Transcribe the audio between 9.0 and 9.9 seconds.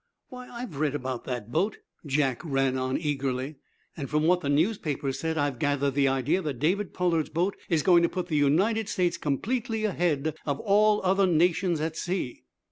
completely